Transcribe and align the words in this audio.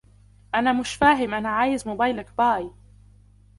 انا 0.55 0.73
مش 0.73 0.93
فاهم 0.95 1.33
انا 1.33 1.49
عايز 1.49 1.87
موبيلك 1.87 2.33
باي 2.37 2.71